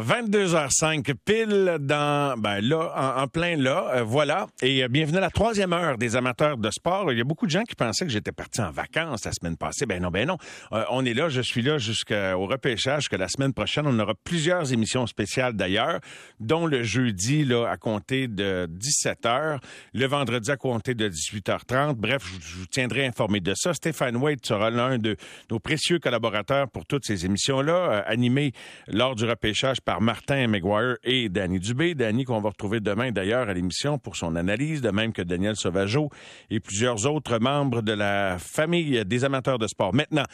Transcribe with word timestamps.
22h05, 0.00 1.14
pile 1.24 1.78
dans, 1.80 2.38
ben 2.38 2.60
là, 2.60 3.16
en, 3.22 3.28
plein 3.28 3.56
là, 3.56 3.90
euh, 3.94 4.02
voilà. 4.02 4.46
Et 4.60 4.84
euh, 4.84 4.88
bienvenue 4.88 5.16
à 5.16 5.22
la 5.22 5.30
troisième 5.30 5.72
heure 5.72 5.96
des 5.96 6.16
amateurs 6.16 6.58
de 6.58 6.70
sport. 6.70 7.10
Il 7.12 7.18
y 7.18 7.20
a 7.22 7.24
beaucoup 7.24 7.46
de 7.46 7.50
gens 7.50 7.62
qui 7.62 7.74
pensaient 7.74 8.04
que 8.04 8.12
j'étais 8.12 8.32
parti 8.32 8.60
en 8.60 8.70
vacances 8.70 9.24
la 9.24 9.32
semaine 9.32 9.56
passée. 9.56 9.86
Ben 9.86 10.02
non, 10.02 10.10
ben 10.10 10.28
non. 10.28 10.36
Euh, 10.72 10.84
on 10.90 11.04
est 11.06 11.14
là, 11.14 11.30
je 11.30 11.40
suis 11.40 11.62
là 11.62 11.78
jusqu'au 11.78 12.46
repêchage, 12.46 13.08
que 13.08 13.16
la 13.16 13.28
semaine 13.28 13.54
prochaine, 13.54 13.86
on 13.86 13.98
aura 13.98 14.12
plusieurs 14.22 14.70
émissions 14.70 15.06
spéciales 15.06 15.54
d'ailleurs, 15.54 16.00
dont 16.40 16.66
le 16.66 16.82
jeudi, 16.82 17.44
là, 17.44 17.66
à 17.66 17.78
compter 17.78 18.28
de 18.28 18.68
17h, 18.78 19.60
le 19.94 20.06
vendredi 20.06 20.50
à 20.50 20.56
compter 20.58 20.94
de 20.94 21.08
18h30. 21.08 21.94
Bref, 21.94 22.22
je, 22.42 22.56
vous 22.56 22.66
tiendrai 22.66 23.06
informé 23.06 23.40
de 23.40 23.54
ça. 23.54 23.72
Stéphane 23.72 24.16
Wade 24.16 24.44
sera 24.44 24.68
l'un 24.68 24.98
de 24.98 25.16
nos 25.50 25.58
précieux 25.58 25.98
collaborateurs 26.00 26.68
pour 26.68 26.84
toutes 26.84 27.06
ces 27.06 27.24
émissions-là, 27.24 28.04
animées 28.06 28.52
lors 28.88 29.14
du 29.14 29.24
repêchage 29.24 29.80
par 29.86 30.02
Martin 30.02 30.48
McGuire 30.48 30.96
et 31.04 31.30
Danny 31.30 31.60
Dubé. 31.60 31.94
Danny 31.94 32.24
qu'on 32.24 32.40
va 32.40 32.50
retrouver 32.50 32.80
demain 32.80 33.12
d'ailleurs 33.12 33.48
à 33.48 33.54
l'émission 33.54 33.98
pour 33.98 34.16
son 34.16 34.34
analyse, 34.36 34.82
de 34.82 34.90
même 34.90 35.12
que 35.12 35.22
Daniel 35.22 35.56
Sauvageau 35.56 36.10
et 36.50 36.60
plusieurs 36.60 37.06
autres 37.06 37.38
membres 37.38 37.80
de 37.80 37.92
la 37.92 38.36
famille 38.38 39.02
des 39.04 39.24
amateurs 39.24 39.58
de 39.58 39.68
sport. 39.68 39.94
Maintenant, 39.94 40.24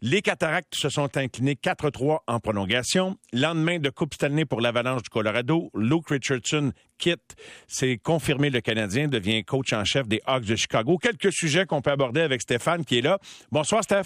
les 0.00 0.22
Cataractes 0.22 0.74
se 0.74 0.88
sont 0.88 1.16
inclinés 1.18 1.54
4-3 1.54 2.20
en 2.26 2.40
prolongation. 2.40 3.16
Lendemain 3.32 3.78
de 3.78 3.90
Coupe 3.90 4.14
Stanley 4.14 4.46
pour 4.46 4.62
l'Avalanche 4.62 5.02
du 5.02 5.10
Colorado, 5.10 5.70
Luke 5.74 6.08
Richardson 6.08 6.72
quitte. 6.96 7.36
C'est 7.68 7.98
confirmé, 7.98 8.48
le 8.48 8.62
Canadien 8.62 9.06
devient 9.06 9.44
coach 9.44 9.74
en 9.74 9.84
chef 9.84 10.08
des 10.08 10.22
Hawks 10.26 10.46
de 10.46 10.56
Chicago. 10.56 10.96
Quelques 10.96 11.32
sujets 11.32 11.66
qu'on 11.66 11.82
peut 11.82 11.90
aborder 11.92 12.22
avec 12.22 12.40
Stéphane 12.40 12.84
qui 12.86 12.98
est 12.98 13.02
là. 13.02 13.18
Bonsoir, 13.52 13.84
Steph. 13.84 14.04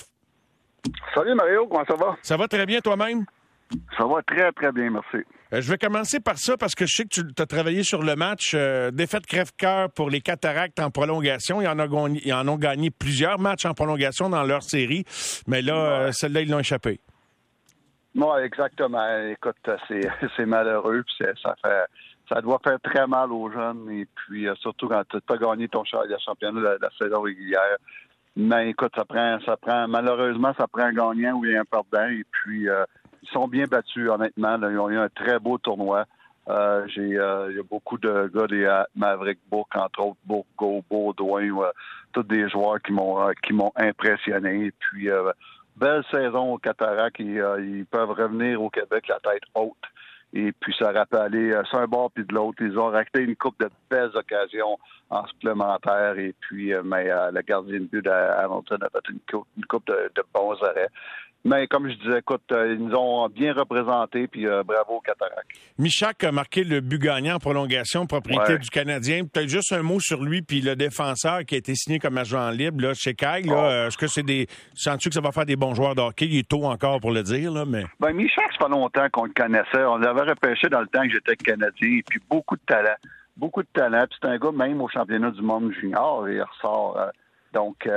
Salut 1.15 1.35
Mario, 1.35 1.67
comment 1.69 1.85
ça 1.85 1.95
va? 1.95 2.17
Ça 2.23 2.37
va 2.37 2.49
très 2.49 2.67
bien 2.67 2.81
toi-même? 2.81 3.25
Ça 3.97 4.05
va 4.05 4.23
très, 4.23 4.51
très 4.53 4.73
bien, 4.73 4.91
merci. 4.91 5.25
Euh, 5.53 5.61
je 5.61 5.71
vais 5.71 5.79
commencer 5.79 6.21
par 6.21 6.39
ça 6.39 6.57
parce 6.57 6.75
que 6.75 6.87
je 6.87 6.97
sais 6.97 7.05
que 7.05 7.09
tu 7.09 7.43
as 7.43 7.47
travaillé 7.47 7.83
sur 7.83 8.03
le 8.03 8.17
match. 8.17 8.53
Euh, 8.55 8.91
défaite 8.91 9.27
crève-cœur 9.27 9.91
pour 9.91 10.11
les 10.11 10.21
Cataractes 10.21 10.81
en 10.81 10.91
prolongation. 10.91 11.61
Ils 11.61 11.69
en, 11.69 11.79
ont, 11.79 12.09
ils 12.09 12.33
en, 12.33 12.47
ont 12.49 12.57
gagné 12.57 12.91
plusieurs 12.91 13.39
matchs 13.39 13.67
en 13.67 13.75
prolongation 13.75 14.29
dans 14.29 14.43
leur 14.43 14.63
série, 14.63 15.05
mais 15.47 15.63
là, 15.63 15.75
euh, 15.75 16.13
celle-là, 16.13 16.43
ils 16.43 16.51
l'ont 16.51 16.59
échappé. 16.59 17.01
Oui, 18.15 18.43
exactement. 18.43 19.07
Écoute, 19.31 19.57
c'est 20.37 20.47
malheureux. 20.47 21.05
ça 21.43 21.55
fait 21.65 21.85
ça 22.31 22.43
doit 22.43 22.61
faire 22.63 22.79
très 22.83 23.07
mal 23.07 23.33
aux 23.33 23.51
jeunes. 23.51 23.91
Et 23.91 24.07
puis, 24.15 24.47
surtout 24.61 24.87
quand 24.89 25.03
tu 25.09 25.17
as 25.17 25.37
gagné 25.37 25.69
ton 25.69 25.83
championnat 25.85 26.61
de 26.61 26.79
la, 26.83 26.91
saison 27.01 27.23
régulière. 27.23 27.79
Mais 28.37 28.69
écoute, 28.69 28.93
ça 28.95 29.07
prend, 29.07 29.39
ça 29.47 29.57
prend, 29.57 29.89
malheureusement, 29.89 30.53
ça 30.59 30.67
prend 30.67 30.85
un 30.85 30.93
gagnant 30.93 31.39
ou 31.39 31.45
un 31.45 31.65
perdant. 31.65 32.07
Et 32.11 32.25
puis, 32.31 32.69
ils 33.23 33.29
sont 33.31 33.49
bien 33.49 33.65
battus, 33.65 34.09
honnêtement. 34.09 34.57
Ils 34.69 34.79
ont 34.79 34.91
eu 34.91 34.99
un 34.99 35.09
très 35.09 35.39
beau 35.39 35.59
tournoi. 35.59 36.05
Euh, 36.49 36.87
j'ai, 36.89 37.19
euh, 37.19 37.49
il 37.51 37.57
y 37.57 37.61
a 37.61 37.63
beaucoup 37.63 37.99
de 37.99 38.31
gars 38.35 38.47
des 38.47 38.65
euh, 38.65 38.83
Maverick 38.97 39.39
Book, 39.51 39.69
entre 39.75 40.01
autres 40.01 40.19
Bourgo, 40.25 40.83
Baudouin, 40.91 41.71
tous 42.13 42.23
des 42.23 42.49
joueurs 42.49 42.81
qui 42.81 42.93
m'ont 42.93 43.29
qui 43.43 43.53
m'ont 43.53 43.73
impressionné. 43.77 44.73
Puis 44.79 45.09
belle 45.77 46.05
saison 46.11 46.55
au 46.55 46.59
Cataract, 46.59 47.17
ils, 47.19 47.45
ils 47.59 47.87
peuvent 47.87 48.11
revenir 48.11 48.63
au 48.63 48.71
Québec 48.71 49.09
la 49.09 49.21
tête 49.21 49.43
haute. 49.55 49.77
Et 50.33 50.53
puis 50.53 50.75
ça 50.79 50.91
rappelle 50.93 51.21
aller 51.21 51.63
sur 51.69 51.79
un 51.79 51.87
bord 51.87 52.11
puis 52.11 52.25
de 52.25 52.35
l'autre. 52.35 52.59
Ils 52.63 52.79
ont 52.79 52.89
racheté 52.89 53.23
une 53.23 53.37
coupe 53.37 53.59
de 53.61 53.69
belles 53.91 54.15
occasions 54.15 54.79
en 55.11 55.27
supplémentaire. 55.27 56.19
Et 56.19 56.35
puis, 56.41 56.73
mais 56.85 57.07
la 57.07 57.43
gardienne 57.43 57.85
de 57.85 57.89
but 57.89 58.05
d'Hamilton 58.05 58.79
a 58.83 58.89
fait 58.91 59.13
une 59.13 59.21
coupe, 59.31 59.47
une 59.57 59.65
coupe 59.67 59.87
de, 59.87 60.11
de 60.15 60.23
bons 60.35 60.57
arrêts. 60.63 60.89
Mais 61.45 61.67
comme 61.69 61.89
je 61.89 61.95
disais, 61.95 62.19
écoute, 62.19 62.43
euh, 62.51 62.75
ils 62.75 62.85
nous 62.85 62.95
ont 62.95 63.29
bien 63.29 63.55
représentés, 63.55 64.27
puis 64.27 64.47
euh, 64.47 64.63
bravo 64.65 64.97
au 64.97 65.01
Cataract. 65.01 65.49
Michak 65.79 66.25
a 66.25 66.33
marqué 66.33 66.65
le 66.65 66.81
but 66.81 66.99
gagnant 66.99 67.37
en 67.37 67.39
prolongation, 67.39 68.07
propriété 68.07 68.59
du 68.59 68.69
Canadien. 68.69 69.25
Peut-être 69.25 69.49
juste 69.49 69.73
un 69.73 69.83
mot 69.83 70.01
sur 70.01 70.23
lui, 70.23 70.43
puis 70.43 70.61
le 70.61 70.75
défenseur 70.75 71.45
qui 71.45 71.55
a 71.55 71.59
été 71.59 71.75
signé 71.77 72.01
comme 72.01 72.19
agent 72.19 72.51
libre, 72.51 72.83
là, 72.83 72.95
chez 72.95 73.15
oh. 73.23 73.25
Est-ce 73.25 73.97
que 73.97 74.09
c'est 74.09 74.25
des. 74.25 74.49
Sens-tu 74.75 75.11
que 75.11 75.15
ça 75.15 75.21
va 75.21 75.31
faire 75.31 75.47
des 75.47 75.57
bons 75.57 75.75
joueurs 75.75 75.95
de 75.95 76.01
hockey? 76.01 76.27
Il 76.27 76.39
est 76.39 76.49
tôt 76.49 76.65
encore 76.65 77.01
pour 77.01 77.13
le 77.13 77.23
dire, 77.23 77.53
là, 77.53 77.65
mais. 77.65 77.85
Ben, 78.01 78.13
Michak, 78.13 78.53
ça 78.59 78.67
fait 78.67 78.71
longtemps 78.71 79.07
qu'on 79.13 79.25
le 79.25 79.33
connaissait. 79.33 79.85
On 79.85 79.97
l'avait 79.97 80.29
repêché 80.29 80.69
dans 80.69 80.81
le 80.81 80.89
temps 80.89 81.03
que 81.03 81.11
j'étais 81.11 81.37
Canadien, 81.37 82.01
puis 82.07 82.21
beaucoup 82.29 82.57
de 82.57 82.63
talent. 82.67 82.97
Beaucoup 83.39 83.63
de 83.63 83.69
talent. 83.73 84.05
Puis 84.11 84.19
c'est 84.21 84.29
un 84.29 84.37
gars, 84.37 84.53
même 84.53 84.83
au 84.83 84.89
championnat 84.89 85.31
du 85.31 85.43
monde 85.43 85.73
junior, 85.73 86.29
il 86.29 86.43
ressort. 86.43 86.99
Euh, 86.99 87.09
donc, 87.55 87.89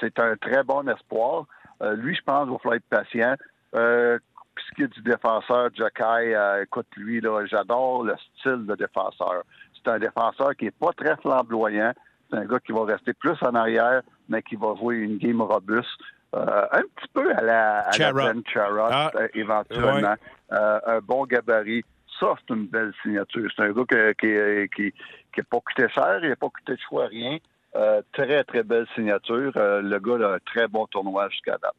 c'est 0.00 0.18
un 0.18 0.36
très 0.36 0.62
bon 0.62 0.88
espoir. 0.88 1.44
Euh, 1.82 1.96
lui, 1.96 2.14
je 2.14 2.22
pense, 2.22 2.46
il 2.46 2.52
va 2.52 2.58
falloir 2.58 2.76
être 2.76 2.88
patient. 2.88 3.34
Euh, 3.74 4.18
ce 4.56 4.74
qui 4.74 4.82
est 4.82 4.88
du 4.88 5.02
défenseur, 5.02 5.70
Jacky, 5.74 6.02
euh, 6.02 6.62
écoute, 6.62 6.86
lui, 6.96 7.20
là, 7.20 7.44
j'adore 7.46 8.04
le 8.04 8.14
style 8.38 8.66
de 8.66 8.74
défenseur. 8.74 9.42
C'est 9.74 9.90
un 9.90 9.98
défenseur 9.98 10.54
qui 10.56 10.66
est 10.66 10.78
pas 10.78 10.92
très 10.92 11.16
flamboyant. 11.16 11.92
C'est 12.30 12.36
un 12.36 12.44
gars 12.44 12.60
qui 12.60 12.72
va 12.72 12.84
rester 12.84 13.12
plus 13.14 13.36
en 13.42 13.54
arrière, 13.54 14.02
mais 14.28 14.42
qui 14.42 14.56
va 14.56 14.74
jouer 14.76 14.96
une 14.96 15.18
game 15.18 15.42
robuste. 15.42 15.88
un 16.32 16.82
petit 16.96 17.08
peu 17.12 17.34
à 17.34 17.42
la, 17.42 17.80
à 17.80 18.12
Ben 18.12 18.42
Charrot, 18.46 18.88
ah, 18.90 19.10
éventuellement. 19.34 20.14
un 20.50 21.00
bon 21.02 21.26
gabarit. 21.26 21.84
Ça, 22.22 22.34
c'est 22.38 22.54
une 22.54 22.66
belle 22.66 22.92
signature. 23.02 23.50
C'est 23.56 23.62
un 23.62 23.72
gars 23.72 24.14
qui 24.14 24.26
n'a 24.28 24.66
qui, 24.68 24.92
qui, 25.34 25.42
pas 25.42 25.58
coûté 25.58 25.88
cher, 25.92 26.20
il 26.22 26.28
n'a 26.28 26.36
pas 26.36 26.50
coûté 26.50 26.74
de 26.74 26.78
choix 26.88 27.06
rien. 27.06 27.38
Euh, 27.74 28.00
très, 28.12 28.44
très 28.44 28.62
belle 28.62 28.86
signature. 28.94 29.50
Euh, 29.56 29.82
le 29.82 29.98
gars 29.98 30.28
a 30.28 30.34
un 30.34 30.38
très 30.38 30.68
bon 30.68 30.86
tournoi 30.86 31.28
jusqu'à 31.30 31.58
date. 31.58 31.74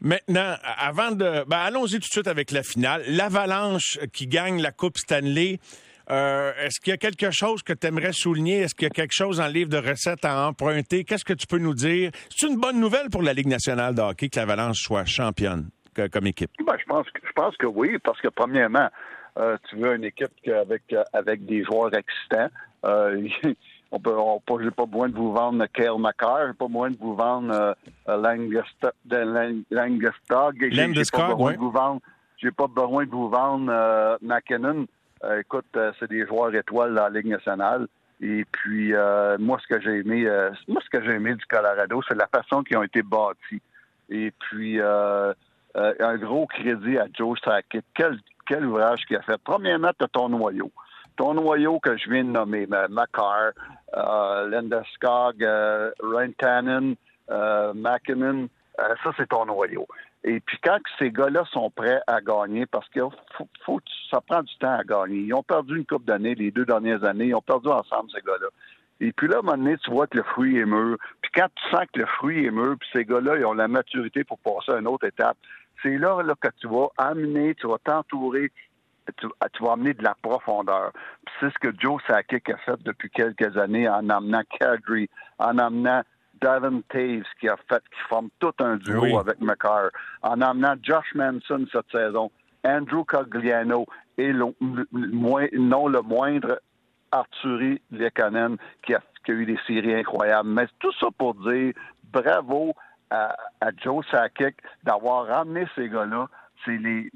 Maintenant, 0.00 0.56
avant 0.78 1.12
de... 1.12 1.44
Ben, 1.46 1.58
allons-y 1.58 1.92
tout 1.92 1.98
de 1.98 2.04
suite 2.04 2.26
avec 2.26 2.50
la 2.50 2.64
finale. 2.64 3.02
L'Avalanche 3.06 4.00
qui 4.12 4.26
gagne 4.26 4.60
la 4.60 4.72
Coupe 4.72 4.96
Stanley, 4.96 5.60
euh, 6.10 6.52
est-ce 6.58 6.80
qu'il 6.80 6.90
y 6.90 6.94
a 6.94 6.96
quelque 6.96 7.30
chose 7.30 7.62
que 7.62 7.72
tu 7.72 7.86
aimerais 7.86 8.12
souligner? 8.12 8.62
Est-ce 8.62 8.74
qu'il 8.74 8.88
y 8.88 8.90
a 8.90 8.94
quelque 8.94 9.14
chose 9.14 9.40
le 9.40 9.52
livre 9.52 9.70
de 9.70 9.76
recettes 9.76 10.24
à 10.24 10.48
emprunter? 10.48 11.04
Qu'est-ce 11.04 11.24
que 11.24 11.34
tu 11.34 11.46
peux 11.46 11.58
nous 11.58 11.74
dire? 11.74 12.10
C'est 12.30 12.48
une 12.48 12.58
bonne 12.58 12.80
nouvelle 12.80 13.10
pour 13.10 13.22
la 13.22 13.32
Ligue 13.32 13.48
nationale 13.48 13.94
de 13.94 14.00
hockey 14.00 14.30
que 14.30 14.40
l'Avalanche 14.40 14.78
soit 14.78 15.04
championne 15.04 15.68
comme 16.10 16.26
équipe. 16.26 16.50
Ben, 16.66 16.74
je, 16.80 16.84
pense, 16.86 17.06
je 17.22 17.32
pense 17.32 17.56
que 17.56 17.66
oui, 17.66 17.98
parce 18.02 18.20
que 18.20 18.28
premièrement, 18.28 18.88
tu 19.68 19.76
veux 19.76 19.94
une 19.94 20.04
équipe 20.04 20.32
avec, 20.48 20.94
avec 21.12 21.44
des 21.44 21.64
joueurs 21.64 21.90
excitants. 21.94 22.48
on 23.94 24.00
peut, 24.00 24.14
on, 24.16 24.40
j'ai 24.60 24.70
pas 24.70 24.86
besoin 24.86 25.08
de 25.08 25.14
vous 25.14 25.32
vendre 25.32 25.64
Kale 25.66 25.98
McCarr, 25.98 26.48
j'ai 26.48 26.54
pas 26.54 26.66
besoin 26.66 26.90
de 26.90 26.98
vous 26.98 27.14
vendre 27.14 27.54
euh, 27.54 27.72
euh 28.08 28.16
Langestag, 29.70 30.56
j'ai 30.58 30.92
pas 31.12 31.28
besoin 31.28 31.52
de 31.52 31.58
vous 31.58 31.70
vendre, 31.70 32.00
j'ai 32.38 32.50
pas 32.50 32.66
besoin 32.66 33.04
de 33.04 33.10
vous 33.10 33.28
vendre 33.28 33.70
euh, 33.70 34.16
McKinnon. 34.20 34.86
Euh, 35.22 35.40
écoute, 35.40 35.78
c'est 35.98 36.10
des 36.10 36.26
joueurs 36.26 36.54
étoiles 36.54 36.94
dans 36.94 37.04
la 37.04 37.10
Ligue 37.10 37.28
nationale. 37.28 37.86
Et 38.20 38.44
puis, 38.50 38.92
moi, 39.38 39.58
ce 39.62 39.74
que 39.74 39.80
j'ai 39.80 39.98
aimé, 39.98 40.24
moi, 40.68 40.80
ce 40.84 40.90
que 40.90 41.04
j'ai 41.04 41.12
aimé 41.12 41.34
du 41.34 41.44
Colorado, 41.46 42.00
c'est 42.08 42.16
la 42.16 42.26
façon 42.26 42.62
qu'ils 42.62 42.76
ont 42.76 42.82
été 42.82 43.02
bâtis. 43.02 43.60
Et 44.08 44.32
puis, 44.38 44.80
un 44.80 46.16
gros 46.16 46.46
crédit 46.46 46.98
à 46.98 47.06
Joe. 47.12 47.38
Quel, 47.94 48.18
quel 48.46 48.66
ouvrage 48.66 49.04
qu'il 49.06 49.16
a 49.16 49.22
fait. 49.22 49.40
Premièrement, 49.42 49.90
tu 49.98 50.06
ton 50.12 50.28
noyau 50.28 50.70
ton 51.16 51.34
noyau 51.34 51.78
que 51.78 51.96
je 51.96 52.10
viens 52.10 52.24
de 52.24 52.30
nommer, 52.30 52.66
Macar, 52.66 53.52
euh, 53.96 54.48
Landeskog, 54.48 55.42
euh, 55.42 55.90
Rantanen, 56.02 56.96
euh, 57.30 57.72
McKinnon, 57.74 58.48
euh, 58.80 58.94
ça 59.02 59.10
c'est 59.16 59.28
ton 59.28 59.46
noyau. 59.46 59.86
Et 60.24 60.40
puis 60.40 60.58
quand 60.64 60.78
ces 60.98 61.10
gars-là 61.10 61.44
sont 61.52 61.70
prêts 61.70 62.00
à 62.06 62.20
gagner, 62.20 62.66
parce 62.66 62.88
que 62.88 63.00
faut, 63.64 63.80
ça 64.10 64.20
prend 64.20 64.42
du 64.42 64.54
temps 64.56 64.78
à 64.78 64.82
gagner. 64.82 65.18
Ils 65.18 65.34
ont 65.34 65.42
perdu 65.42 65.76
une 65.76 65.86
coupe 65.86 66.04
d'années, 66.04 66.34
les 66.34 66.50
deux 66.50 66.64
dernières 66.64 67.04
années, 67.04 67.26
ils 67.26 67.34
ont 67.34 67.42
perdu 67.42 67.68
ensemble 67.68 68.10
ces 68.10 68.22
gars-là. 68.22 68.48
Et 69.00 69.12
puis 69.12 69.28
là, 69.28 69.36
à 69.36 69.38
un 69.40 69.42
moment 69.42 69.58
donné, 69.58 69.76
tu 69.78 69.90
vois 69.90 70.06
que 70.06 70.16
le 70.16 70.22
fruit 70.22 70.56
est 70.56 70.64
mûr. 70.64 70.96
Puis 71.20 71.30
quand 71.34 71.48
tu 71.54 71.70
sens 71.70 71.84
que 71.92 72.00
le 72.00 72.06
fruit 72.06 72.46
est 72.46 72.50
mûr, 72.50 72.76
puis 72.78 72.88
ces 72.92 73.04
gars-là, 73.04 73.36
ils 73.36 73.44
ont 73.44 73.52
la 73.52 73.68
maturité 73.68 74.24
pour 74.24 74.38
passer 74.38 74.72
à 74.72 74.78
une 74.78 74.86
autre 74.86 75.06
étape, 75.06 75.36
c'est 75.84 75.98
là, 75.98 76.22
là 76.22 76.34
que 76.40 76.48
tu 76.60 76.66
vas 76.66 76.88
amener, 76.96 77.54
tu 77.54 77.68
vas 77.68 77.78
t'entourer 77.84 78.50
tu, 79.18 79.28
vas 79.62 79.72
amener 79.72 79.92
de 79.92 80.02
la 80.02 80.14
profondeur. 80.22 80.92
C'est 81.38 81.50
ce 81.52 81.58
que 81.58 81.68
Joe 81.78 82.00
Sakic 82.06 82.48
a 82.48 82.56
fait 82.58 82.82
depuis 82.82 83.10
quelques 83.10 83.56
années 83.56 83.88
en 83.88 84.08
amenant 84.08 84.42
Calgary, 84.58 85.10
en 85.38 85.58
amenant 85.58 86.02
Davin 86.40 86.80
Taves 86.88 87.24
qui 87.40 87.48
a 87.48 87.56
fait, 87.68 87.82
qui 87.90 88.00
forme 88.08 88.28
tout 88.38 88.54
un 88.60 88.76
duo 88.76 89.18
avec 89.18 89.40
McCarr, 89.40 89.90
en 90.22 90.40
amenant 90.40 90.74
Josh 90.82 91.14
Manson 91.14 91.66
cette 91.70 91.90
saison, 91.92 92.30
Andrew 92.64 93.04
Cogliano 93.04 93.86
et 94.16 94.32
non 94.32 94.54
le 94.60 96.02
moindre 96.02 96.60
Arturi 97.12 97.80
Lekanen 97.90 98.56
qui 98.84 98.94
a, 98.94 99.02
qui 99.24 99.32
a 99.32 99.34
eu 99.34 99.46
des 99.46 99.58
séries 99.66 99.94
incroyables. 99.94 100.48
Mais 100.48 100.66
tout 100.80 100.92
ça 100.98 101.08
pour 101.16 101.34
dire 101.34 101.74
bravo 102.04 102.74
à, 103.10 103.36
à 103.60 103.70
Joe 103.76 104.04
Sakic 104.10 104.56
d'avoir 104.82 105.26
ramené 105.26 105.66
ces 105.74 105.88
gars-là. 105.88 106.28
C'est 106.64 106.76
les 106.76 107.10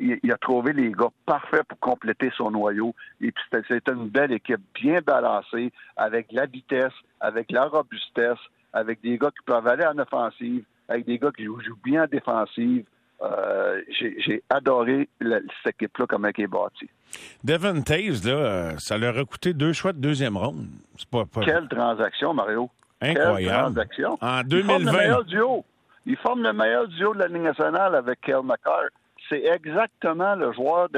il, 0.00 0.32
a 0.32 0.36
trouvé 0.38 0.72
les 0.72 0.90
gars 0.92 1.10
parfaits 1.26 1.64
pour 1.64 1.78
compléter 1.78 2.30
son 2.36 2.50
noyau. 2.50 2.94
Et 3.20 3.32
puis 3.32 3.44
c'était 3.68 3.92
une 3.92 4.08
belle 4.08 4.32
équipe, 4.32 4.60
bien 4.74 5.00
balancée, 5.00 5.72
avec 5.96 6.32
la 6.32 6.46
vitesse, 6.46 6.92
avec 7.20 7.50
la 7.52 7.66
robustesse, 7.66 8.38
avec 8.72 9.00
des 9.02 9.18
gars 9.18 9.30
qui 9.30 9.44
peuvent 9.44 9.66
aller 9.66 9.84
en 9.84 9.98
offensive, 9.98 10.64
avec 10.88 11.06
des 11.06 11.18
gars 11.18 11.30
qui 11.36 11.44
jouent, 11.44 11.60
bien 11.84 12.04
en 12.04 12.06
défensive. 12.06 12.84
Euh, 13.22 13.82
j'ai 13.98 14.42
adoré 14.48 15.06
cette 15.62 15.74
équipe-là, 15.74 16.06
comme 16.06 16.24
elle 16.24 16.32
est 16.38 16.46
bâtie. 16.46 16.88
Devon 17.44 17.82
Taves, 17.82 18.26
là, 18.26 18.78
ça 18.78 18.96
leur 18.96 19.18
a 19.18 19.24
coûté 19.26 19.52
deux 19.52 19.74
choix 19.74 19.92
de 19.92 19.98
deuxième 19.98 20.38
ronde. 20.38 20.68
Pas, 21.10 21.24
Quelle 21.44 21.68
transaction, 21.68 22.32
Mario? 22.32 22.70
Incroyable. 23.00 23.86
En 24.20 24.42
2020. 24.42 24.50
Ils 24.50 24.66
forment 24.66 24.84
le 24.84 24.92
meilleur 24.92 25.24
duo. 25.24 25.64
Ils 26.06 26.16
forment 26.16 26.42
le 26.42 26.52
meilleur 26.52 26.88
duo 26.88 27.14
de 27.14 27.20
la 27.20 27.28
Ligue 27.28 27.42
nationale 27.42 27.94
avec 27.94 28.20
Kel 28.20 28.42
McCarr. 28.42 28.88
C'est 29.28 29.44
exactement 29.44 30.34
le 30.34 30.52
joueur 30.52 30.88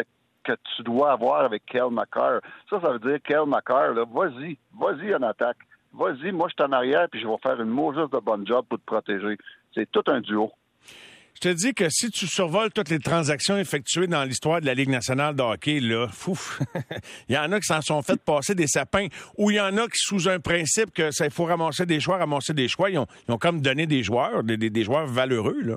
que 0.44 0.52
tu 0.52 0.82
dois 0.82 1.12
avoir 1.12 1.44
avec 1.44 1.64
Kel 1.66 1.90
McCarr. 1.90 2.40
Ça, 2.70 2.80
ça 2.80 2.92
veut 2.92 2.98
dire 2.98 3.18
Kel 3.22 3.46
McCarr, 3.46 3.94
vas-y, 3.94 4.56
vas-y 4.78 5.14
en 5.14 5.22
attaque. 5.22 5.58
Vas-y, 5.94 6.32
moi, 6.32 6.48
je 6.48 6.54
suis 6.54 6.68
en 6.68 6.72
arrière, 6.72 7.06
puis 7.10 7.20
je 7.20 7.26
vais 7.28 7.36
faire 7.42 7.60
une 7.60 7.68
mauvaise 7.68 8.08
de 8.10 8.18
bonne 8.18 8.46
job 8.46 8.64
pour 8.68 8.78
te 8.78 8.84
protéger. 8.84 9.36
C'est 9.74 9.90
tout 9.90 10.02
un 10.06 10.20
duo. 10.20 10.50
Je 11.34 11.48
te 11.48 11.54
dis 11.54 11.74
que 11.74 11.88
si 11.90 12.10
tu 12.10 12.26
survoles 12.26 12.70
toutes 12.70 12.88
les 12.88 12.98
transactions 12.98 13.56
effectuées 13.56 14.06
dans 14.06 14.24
l'histoire 14.24 14.60
de 14.60 14.66
la 14.66 14.74
Ligue 14.74 14.90
nationale 14.90 15.34
de 15.34 15.42
hockey, 15.42 15.80
là, 15.80 16.06
fouf, 16.08 16.60
il 17.28 17.34
y 17.34 17.38
en 17.38 17.50
a 17.50 17.58
qui 17.58 17.66
s'en 17.66 17.80
sont 17.80 18.02
fait 18.02 18.20
passer 18.22 18.54
des 18.54 18.66
sapins, 18.66 19.08
ou 19.38 19.50
il 19.50 19.56
y 19.56 19.60
en 19.60 19.76
a 19.76 19.86
qui, 19.86 19.96
sous 19.96 20.28
un 20.28 20.38
principe 20.38 20.92
que 20.92 21.10
ça, 21.10 21.24
il 21.24 21.32
faut 21.32 21.44
ramasser 21.44 21.86
des 21.86 22.00
choix, 22.00 22.18
ramasser 22.18 22.54
des 22.54 22.68
choix, 22.68 22.90
ils 22.90 22.98
ont, 22.98 23.06
ils 23.28 23.32
ont 23.32 23.38
comme 23.38 23.60
donné 23.60 23.86
des 23.86 24.02
joueurs, 24.02 24.44
des, 24.44 24.56
des, 24.56 24.84
joueurs 24.84 25.06
valeureux, 25.06 25.60
là. 25.62 25.76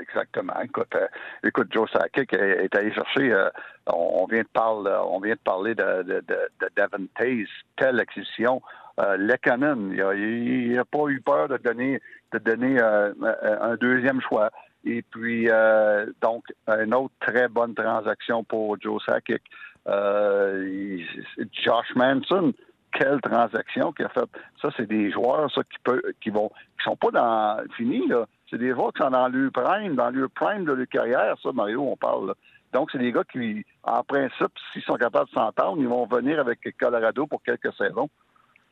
Exactement. 0.00 0.54
Écoute, 0.62 0.94
euh, 0.94 1.06
écoute 1.44 1.68
Joe 1.72 1.90
Sakic 1.92 2.32
est 2.32 2.74
allé 2.74 2.92
chercher. 2.92 3.32
Euh, 3.32 3.48
on, 3.86 4.26
vient 4.26 4.42
de 4.42 4.48
parler, 4.52 4.96
on 5.04 5.20
vient 5.20 5.34
de 5.34 5.40
parler 5.40 5.74
de, 5.74 6.02
de, 6.02 6.24
de, 6.26 6.48
de 6.60 7.08
Taze, 7.16 7.48
telle 7.76 8.00
acquisition. 8.00 8.62
Euh, 8.98 9.16
il 9.16 10.74
n'a 10.74 10.84
pas 10.84 11.08
eu 11.08 11.20
peur 11.20 11.48
de 11.48 11.56
donner 11.56 12.00
de 12.32 12.38
donner 12.38 12.80
euh, 12.80 13.12
euh, 13.22 13.56
un 13.60 13.76
deuxième 13.76 14.20
choix. 14.20 14.50
Et 14.84 15.02
puis, 15.02 15.48
euh, 15.50 16.06
donc, 16.22 16.44
une 16.68 16.94
autre 16.94 17.14
très 17.20 17.48
bonne 17.48 17.74
transaction 17.74 18.44
pour 18.44 18.80
Joe 18.80 19.02
Sakic. 19.04 19.42
Josh 19.86 21.94
Manson, 21.96 22.52
quelle 22.92 23.20
transaction 23.20 23.92
qu'il 23.92 24.06
a 24.06 24.08
fait. 24.08 24.28
Ça, 24.60 24.68
c'est 24.76 24.86
des 24.86 25.10
joueurs 25.10 25.50
ça, 25.52 25.62
qui, 25.62 25.78
peut, 25.82 26.02
qui 26.20 26.30
vont 26.30 26.48
qui 26.48 26.84
sont 26.84 26.96
pas 26.96 27.10
dans 27.10 27.62
fini. 27.76 28.02
C'est 28.48 28.58
des 28.58 28.70
joueurs 28.70 28.92
qui 28.92 29.02
sont 29.02 29.10
dans 29.10 29.28
leur 29.28 29.52
prime, 29.52 29.94
dans 29.94 30.10
leur 30.10 30.30
prime 30.30 30.64
de 30.64 30.72
leur 30.72 30.88
carrière, 30.88 31.36
ça, 31.42 31.52
Mario, 31.52 31.82
on 31.82 31.96
parle. 31.96 32.34
Donc, 32.72 32.90
c'est 32.92 32.98
des 32.98 33.12
gars 33.12 33.24
qui, 33.30 33.64
en 33.82 34.02
principe, 34.04 34.52
s'ils 34.72 34.82
sont 34.82 34.94
capables 34.94 35.28
de 35.28 35.34
s'entendre, 35.34 35.78
ils 35.80 35.88
vont 35.88 36.06
venir 36.06 36.38
avec 36.38 36.60
Colorado 36.78 37.26
pour 37.26 37.42
quelques 37.42 37.72
saisons. 37.76 38.08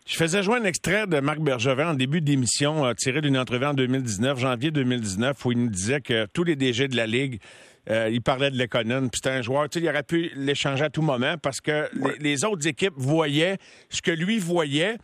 Je 0.07 0.17
faisais 0.17 0.43
jouer 0.43 0.59
un 0.59 0.65
extrait 0.65 1.07
de 1.07 1.21
Marc 1.21 1.41
Bergevin 1.41 1.91
en 1.91 1.95
début 1.95 2.23
d'émission, 2.23 2.87
euh, 2.87 2.95
tiré 2.95 3.21
d'une 3.21 3.37
entrevue 3.37 3.67
en 3.67 3.75
2019, 3.75 4.39
janvier 4.39 4.71
2019, 4.71 5.45
où 5.45 5.53
il 5.53 5.59
nous 5.59 5.69
disait 5.69 6.01
que 6.01 6.27
tous 6.33 6.45
les 6.45 6.57
DG 6.57 6.89
de 6.89 6.97
la 6.97 7.07
Ligue, 7.07 7.41
euh, 7.91 8.11
il 8.11 8.21
parlait 8.21 8.51
de 8.51 8.57
l'économie, 8.57 9.09
puis 9.09 9.21
c'était 9.23 9.37
un 9.37 9.43
joueur, 9.43 9.69
tu 9.69 9.79
sais, 9.79 9.85
il 9.85 9.89
aurait 9.89 10.03
pu 10.03 10.31
l'échanger 10.35 10.85
à 10.85 10.91
tout 10.91 11.03
moment 11.03 11.37
parce 11.43 11.61
que 11.61 11.89
les, 12.21 12.45
autres 12.45 12.67
équipes 12.67 12.95
voyaient 12.97 13.57
ce 13.89 14.03
que 14.03 14.11
lui 14.11 14.39
voyait. 14.39 14.99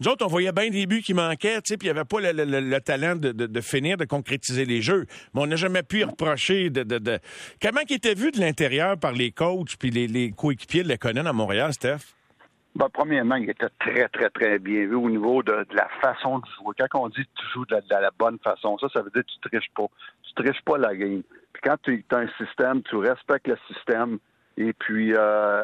Nous 0.00 0.08
autres, 0.08 0.24
on 0.24 0.28
voyait 0.28 0.52
bien 0.52 0.70
des 0.70 0.86
buts 0.86 1.02
qui 1.02 1.14
manquaient, 1.14 1.56
tu 1.56 1.72
sais, 1.72 1.76
puis 1.76 1.88
il 1.88 1.92
n'y 1.92 1.98
avait 1.98 2.06
pas 2.06 2.20
le, 2.20 2.78
talent 2.78 3.16
de, 3.16 3.60
finir, 3.60 3.96
de 3.96 4.04
concrétiser 4.04 4.64
les 4.64 4.80
jeux. 4.80 5.06
Mais 5.34 5.40
on 5.40 5.46
n'a 5.48 5.56
jamais 5.56 5.82
pu 5.82 6.04
reprocher 6.04 6.70
de, 6.70 6.84
de, 6.84 7.18
Comment 7.60 7.80
il 7.88 7.96
était 7.96 8.14
vu 8.14 8.30
de 8.30 8.38
l'intérieur 8.38 8.96
par 8.96 9.12
les 9.12 9.32
coachs 9.32 9.76
puis 9.76 9.90
les, 9.90 10.30
coéquipiers 10.30 10.84
de 10.84 10.88
l'économie 10.88 11.28
à 11.28 11.32
Montréal, 11.32 11.72
Steph? 11.72 12.14
Ben, 12.76 12.86
premièrement, 12.92 13.34
il 13.34 13.50
était 13.50 13.66
très, 13.80 14.08
très, 14.08 14.30
très 14.30 14.60
bien 14.60 14.86
vu 14.86 14.94
au 14.94 15.10
niveau 15.10 15.42
de, 15.42 15.66
la 15.72 15.88
façon 16.00 16.38
de 16.38 16.44
jouer. 16.56 16.74
Quand 16.88 17.00
on 17.02 17.08
dit 17.08 17.24
que 17.24 17.40
tu 17.40 17.46
joues 17.52 17.66
de 17.66 17.76
la, 17.90 18.10
bonne 18.16 18.38
façon, 18.38 18.78
ça, 18.78 18.86
ça 18.92 19.02
veut 19.02 19.10
dire 19.10 19.24
que 19.24 19.32
tu 19.32 19.48
triches 19.48 19.70
pas. 19.74 19.86
Tu 20.22 20.44
triches 20.44 20.62
pas 20.64 20.78
la 20.78 20.94
game. 20.94 21.24
Quand 21.62 21.76
tu 21.82 22.04
as 22.10 22.16
un 22.16 22.28
système, 22.38 22.82
tu 22.82 22.96
respectes 22.96 23.48
le 23.48 23.58
système. 23.68 24.18
Et 24.56 24.72
puis, 24.72 25.14
euh, 25.16 25.62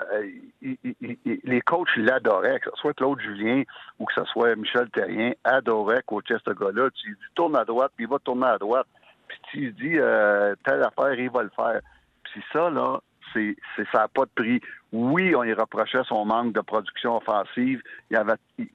les 0.63 1.61
coachs 1.63 1.97
l'adoraient, 1.97 2.61
que 2.61 2.71
ce 2.71 2.77
soit 2.81 2.95
Claude 2.95 3.21
Julien 3.21 3.65
ou 3.99 4.05
que 4.05 4.15
ce 4.15 4.25
soit 4.27 4.55
Michel 4.55 4.89
Terrien, 4.91 5.33
adoraient 5.43 6.03
coacher 6.07 6.37
ce 6.45 6.53
gars-là. 6.53 6.91
Tu 6.95 7.09
lui 7.09 7.17
dis 7.17 7.35
tourne 7.35 7.57
à 7.57 7.65
droite, 7.65 7.91
puis 7.97 8.05
il 8.05 8.09
va 8.09 8.21
tourner 8.21 8.47
à 8.47 8.59
droite. 8.59 8.87
Puis 9.27 9.39
tu 9.51 9.59
lui 9.59 9.73
dis 9.73 9.99
euh, 9.99 10.55
telle 10.65 10.83
affaire, 10.85 11.19
il 11.19 11.31
va 11.31 11.43
le 11.43 11.51
faire. 11.57 11.81
Puis 12.23 12.41
ça, 12.53 12.71
là, 12.71 13.01
c'est, 13.33 13.57
ça 13.93 14.01
n'a 14.01 14.09
pas 14.09 14.27
de 14.27 14.31
prix. 14.35 14.61
Oui, 14.93 15.35
on 15.35 15.43
y 15.43 15.53
reprochait 15.53 16.05
son 16.07 16.25
manque 16.25 16.53
de 16.53 16.61
production 16.61 17.17
offensive, 17.17 17.83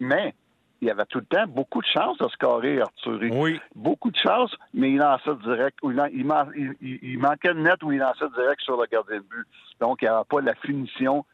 mais 0.01 0.33
il 0.81 0.87
y 0.87 0.91
avait 0.91 1.05
tout 1.05 1.19
le 1.19 1.25
temps 1.25 1.45
beaucoup 1.47 1.81
de 1.81 1.87
chances 1.87 2.17
de 2.17 2.27
scorer, 2.29 2.81
Arthur. 2.81 3.19
Oui. 3.31 3.59
Beaucoup 3.75 4.11
de 4.11 4.17
chances, 4.17 4.55
mais 4.73 4.91
il 4.91 4.97
lançait 4.97 5.35
direct. 5.43 5.77
Il, 5.83 7.17
manquait 7.19 7.53
de 7.53 7.59
net 7.59 7.83
ou 7.83 7.91
il 7.91 7.99
lançait 7.99 8.29
direct 8.35 8.61
sur 8.61 8.79
le 8.79 8.87
gardien 8.87 9.17
de 9.17 9.23
but. 9.23 9.45
Donc, 9.81 10.01
il 10.01 10.05
n'y 10.05 10.09
avait 10.09 10.23
pas 10.29 10.41
la 10.41 10.55
finition 10.55 11.25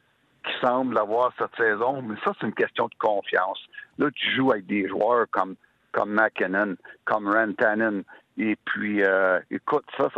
qui 0.44 0.51
semble 0.62 0.97
avoir 0.97 1.31
cette 1.38 1.56
saison. 1.57 2.01
Mais 2.01 2.15
ça, 2.24 2.33
c'est 2.39 2.47
une 2.47 2.53
question 2.53 2.88
de 2.88 2.95
confiance. 2.97 3.59
Là, 4.00 4.09
tu 4.13 4.36
joues 4.36 4.51
avec 4.51 4.65
des 4.65 4.88
joueurs 4.88 5.27
comme, 5.31 5.56
comme 5.91 6.13
McKinnon, 6.13 6.75
comme 7.06 7.30
Rantanen. 7.30 8.03
Et 8.38 8.57
puis, 8.65 9.03
euh, 9.03 9.39
écoute, 9.51 9.86
ça, 9.98 10.09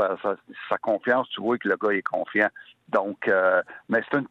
sa 0.69 0.77
confiance, 0.77 1.27
tu 1.29 1.41
vois 1.41 1.57
que 1.57 1.67
le 1.67 1.75
gars 1.75 1.93
est 1.93 2.01
confiant. 2.01 2.49
Donc, 2.89 3.27
euh, 3.27 3.61
mais 3.89 4.01
c'est 4.09 4.19
une. 4.19 4.27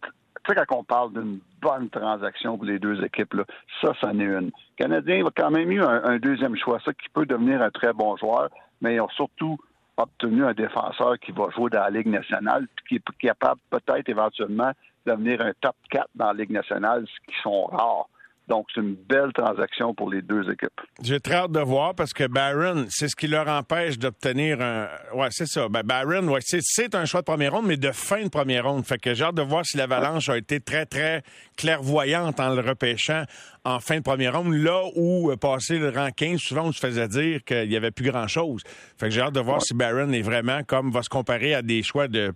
Tu 0.48 0.54
quand 0.54 0.76
on 0.76 0.84
parle 0.84 1.12
d'une 1.12 1.40
bonne 1.60 1.90
transaction 1.90 2.56
pour 2.56 2.66
les 2.66 2.78
deux 2.78 3.02
équipes, 3.04 3.34
là, 3.34 3.44
ça, 3.80 3.92
ça 4.00 4.08
en 4.08 4.20
est 4.20 4.24
une. 4.24 4.46
Le 4.46 4.76
Canadien 4.76 5.26
a 5.26 5.30
quand 5.34 5.50
même 5.50 5.70
eu 5.72 5.82
un, 5.82 6.18
deuxième 6.18 6.56
choix, 6.56 6.78
ça 6.84 6.92
qui 6.92 7.08
peut 7.08 7.26
devenir 7.26 7.62
un 7.62 7.70
très 7.70 7.92
bon 7.92 8.16
joueur, 8.16 8.50
mais 8.80 8.94
ils 8.94 9.00
ont 9.00 9.08
surtout 9.08 9.58
obtenu 9.96 10.44
un 10.44 10.52
défenseur 10.52 11.18
qui 11.18 11.32
va 11.32 11.48
jouer 11.50 11.70
dans 11.70 11.80
la 11.80 11.90
Ligue 11.90 12.08
nationale, 12.08 12.68
qui 12.88 12.96
est 12.96 13.16
capable 13.18 13.60
peut-être 13.70 14.08
éventuellement 14.08 14.70
de 15.04 15.12
devenir 15.12 15.40
un 15.40 15.52
top 15.60 15.74
4 15.90 16.06
dans 16.14 16.26
la 16.26 16.34
Ligue 16.34 16.50
nationale, 16.50 17.06
ce 17.06 17.32
qui 17.32 17.40
sont 17.42 17.64
rares. 17.64 18.08
Donc, 18.48 18.66
c'est 18.72 18.80
une 18.80 18.94
belle 18.94 19.32
transaction 19.32 19.92
pour 19.92 20.08
les 20.08 20.22
deux 20.22 20.42
équipes. 20.50 20.80
J'ai 21.02 21.18
très 21.18 21.34
hâte 21.34 21.52
de 21.52 21.60
voir 21.60 21.94
parce 21.94 22.12
que 22.12 22.28
Barron, 22.28 22.86
c'est 22.88 23.08
ce 23.08 23.16
qui 23.16 23.26
leur 23.26 23.48
empêche 23.48 23.98
d'obtenir 23.98 24.60
un. 24.60 24.86
Ouais, 25.14 25.28
c'est 25.30 25.46
ça. 25.46 25.68
Ben, 25.68 25.82
Barron, 25.82 26.28
ouais, 26.28 26.40
c'est 26.42 26.94
un 26.94 27.04
choix 27.06 27.22
de 27.22 27.26
première 27.26 27.52
ronde, 27.52 27.66
mais 27.66 27.76
de 27.76 27.90
fin 27.90 28.22
de 28.22 28.28
première 28.28 28.66
ronde. 28.66 28.84
Fait 28.84 28.98
que 28.98 29.14
j'ai 29.14 29.24
hâte 29.24 29.34
de 29.34 29.42
voir 29.42 29.66
si 29.66 29.76
l'Avalanche 29.76 30.28
a 30.28 30.38
été 30.38 30.60
très, 30.60 30.86
très 30.86 31.22
clairvoyante 31.56 32.38
en 32.38 32.54
le 32.54 32.60
repêchant 32.60 33.24
en 33.64 33.80
fin 33.80 33.96
de 33.96 34.02
première 34.02 34.38
ronde, 34.38 34.54
là 34.54 34.82
où 34.94 35.32
euh, 35.32 35.36
passer 35.36 35.80
le 35.80 35.88
rang 35.88 36.10
15, 36.16 36.38
souvent 36.38 36.66
on 36.66 36.72
se 36.72 36.78
faisait 36.78 37.08
dire 37.08 37.42
qu'il 37.44 37.68
n'y 37.68 37.76
avait 37.76 37.90
plus 37.90 38.08
grand-chose. 38.08 38.62
Fait 38.96 39.06
que 39.06 39.10
j'ai 39.10 39.22
hâte 39.22 39.34
de 39.34 39.40
voir 39.40 39.60
si 39.60 39.74
Barron 39.74 40.12
est 40.12 40.22
vraiment 40.22 40.62
comme 40.62 40.92
va 40.92 41.02
se 41.02 41.08
comparer 41.08 41.52
à 41.52 41.62
des 41.62 41.82
choix 41.82 42.06
de, 42.06 42.32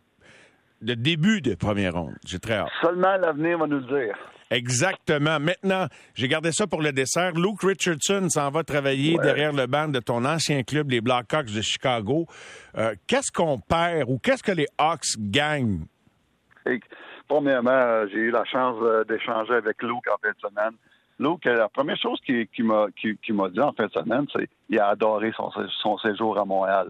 de 0.83 0.95
début 0.95 1.41
de 1.41 1.55
première 1.55 1.95
ronde. 1.95 2.17
J'ai 2.27 2.41
très 2.41 2.55
hâte. 2.55 2.69
Seulement 2.83 3.17
l'avenir 3.17 3.59
va 3.59 3.69
nous 3.69 3.79
le 3.79 4.07
dire. 4.07 4.17
Exactement. 4.51 5.39
Maintenant, 5.39 5.87
j'ai 6.15 6.27
gardé 6.29 6.51
ça 6.53 6.67
pour 6.67 6.83
le 6.83 6.93
dessert. 6.93 7.33
Luke 7.33 7.63
Richardson 7.63 8.29
s'en 8.29 8.51
va 8.51 8.65
travailler 8.65 9.17
derrière 9.19 9.53
le 9.53 9.67
banc 9.67 9.89
de 9.89 10.01
ton 10.01 10.25
ancien 10.25 10.63
club, 10.65 10.91
les 10.91 11.01
Blackhawks 11.01 11.53
de 11.53 11.61
Chicago. 11.61 12.27
Euh, 12.77 12.95
qu'est-ce 13.07 13.31
qu'on 13.31 13.59
perd 13.59 14.09
ou 14.09 14.19
qu'est-ce 14.19 14.43
que 14.43 14.53
les 14.53 14.67
Hawks 14.79 15.17
gagnent? 15.19 15.87
premièrement, 17.29 17.71
euh, 17.71 18.07
j'ai 18.13 18.19
eu 18.19 18.31
la 18.31 18.45
chance 18.45 18.77
euh, 18.83 19.05
d'échanger 19.05 19.55
avec 19.55 19.81
Luke 19.83 20.05
en 20.13 20.19
fin 20.21 20.31
de 20.31 20.49
semaine. 20.49 20.77
Luke, 21.21 21.45
la 21.45 21.69
première 21.69 21.97
chose 21.97 22.19
qu'il 22.25 22.49
qui, 22.49 22.63
m'a 22.63 22.89
dit 22.89 23.61
en 23.61 23.73
fin 23.73 23.87
de 23.87 23.93
semaine, 23.93 24.27
c'est 24.33 24.49
qu'il 24.67 24.81
a 24.81 24.89
adoré 24.89 25.33
son, 25.37 25.99
séjour 25.99 26.39
à 26.41 26.45
Montréal. 26.45 26.89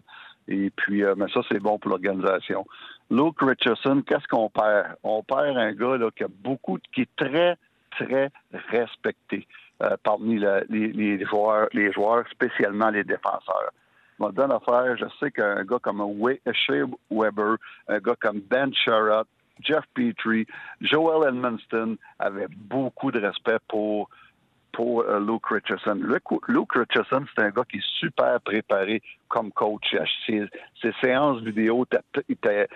Et 0.50 0.70
puis, 0.70 1.02
mais 1.16 1.28
ça, 1.32 1.40
c'est 1.48 1.60
bon 1.60 1.78
pour 1.78 1.92
l'organisation. 1.92 2.66
Luke 3.10 3.40
Richardson, 3.40 4.02
qu'est-ce 4.06 4.26
qu'on 4.28 4.50
perd? 4.50 4.96
On 5.04 5.22
perd 5.22 5.56
un 5.56 5.72
gars 5.72 5.96
qui 6.14 6.24
a 6.24 6.28
beaucoup, 6.28 6.78
qui 6.92 7.02
est 7.02 7.16
très, 7.16 7.56
très 7.92 8.30
respecté 8.68 9.46
euh, 9.82 9.96
parmi 10.02 10.38
les, 10.68 11.24
joueurs, 11.24 11.68
les 11.72 11.92
joueurs, 11.92 12.24
spécialement 12.30 12.90
les 12.90 13.04
défenseurs. 13.04 13.72
Je 14.18 14.26
affaire, 14.26 14.96
je 14.98 15.06
sais 15.18 15.30
qu'un 15.30 15.64
gars 15.64 15.78
comme 15.80 16.02
Shea 16.52 16.84
Weber, 17.10 17.56
un 17.88 17.98
gars 17.98 18.16
comme 18.20 18.40
Ben 18.40 18.70
Sherratt, 18.74 19.26
Jeff 19.62 19.84
Petrie, 19.94 20.46
Joel 20.80 21.28
Edmonston 21.28 21.96
avaient 22.18 22.48
beaucoup 22.50 23.10
de 23.10 23.20
respect 23.20 23.58
pour 23.68 24.10
pour 24.72 25.02
euh, 25.02 25.20
Luke 25.20 25.46
Richardson. 25.46 26.00
Luke, 26.02 26.72
Richardson, 26.72 27.24
c'est 27.34 27.44
un 27.44 27.50
gars 27.50 27.64
qui 27.70 27.78
est 27.78 27.86
super 27.98 28.40
préparé 28.40 29.02
comme 29.28 29.52
coach. 29.52 29.94
Ses, 30.26 30.48
séances 31.02 31.40
vidéo 31.42 31.86
étaient 32.28 32.68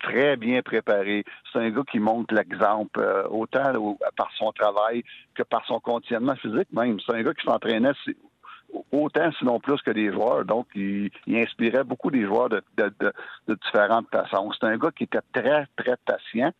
très 0.00 0.36
bien 0.36 0.62
préparées. 0.62 1.24
C'est 1.52 1.58
un 1.58 1.70
gars 1.70 1.82
qui 1.90 1.98
montre 1.98 2.34
l'exemple, 2.34 3.00
euh, 3.00 3.24
autant 3.28 3.96
par 4.16 4.30
son 4.36 4.52
travail 4.52 5.02
que 5.34 5.42
par 5.42 5.64
son 5.66 5.80
conditionnement 5.80 6.36
physique 6.36 6.72
même. 6.72 6.98
C'est 7.00 7.14
un 7.14 7.22
gars 7.22 7.34
qui 7.34 7.46
s'entraînait 7.46 7.92
autant, 8.90 9.30
sinon 9.38 9.60
plus 9.60 9.80
que 9.82 9.90
des 9.90 10.12
joueurs. 10.12 10.44
Donc, 10.44 10.66
il, 10.74 11.10
inspirait 11.28 11.84
beaucoup 11.84 12.10
des 12.10 12.24
joueurs 12.24 12.48
de, 12.48 12.62
de 12.76 13.54
différentes 13.66 14.08
façons. 14.10 14.50
C'est 14.52 14.66
un 14.66 14.76
gars 14.78 14.90
qui 14.90 15.04
était 15.04 15.20
très, 15.32 15.66
très 15.76 15.96
patient 16.04 16.52